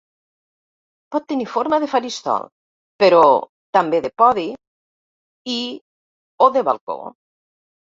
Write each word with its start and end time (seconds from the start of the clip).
Pot 1.15 1.27
tenir 1.31 1.45
forma 1.55 1.77
de 1.83 1.89
faristol, 1.91 2.47
però 3.03 3.21
també 3.79 4.01
de 4.07 4.13
podi 4.23 4.47
i 5.59 5.61
o 6.49 6.51
de 6.59 6.67
balcó. 6.73 7.01